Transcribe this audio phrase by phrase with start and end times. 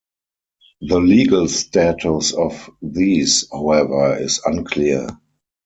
[0.81, 5.07] The legal status of these, however, is unclear.